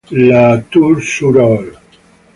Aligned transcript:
La 0.09 0.57
Tour-sur-Orb 0.57 1.77